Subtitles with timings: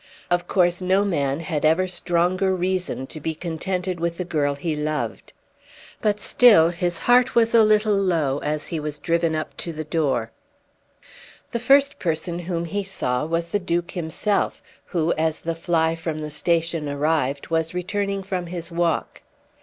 [0.31, 4.75] Of course no man had ever stronger reason to be contented with the girl he
[4.75, 5.31] loved.
[6.01, 9.83] But still his heart was a little low as he was driven up to the
[9.83, 10.31] door.
[11.51, 16.17] The first person whom he saw was the Duke himself, who, as the fly from
[16.21, 19.21] the station arrived, was returning from his walk.